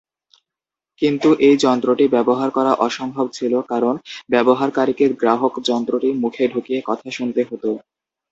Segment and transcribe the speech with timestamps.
[1.01, 3.95] কিন্তু এই যন্ত্রটি ব্যবহার করা অসম্ভব ছিল কারণ
[4.29, 7.63] ব্যবহারকারীকে গ্রাহক যন্ত্রটি মুখে ঢুকিয়ে কথা শুনতে হত।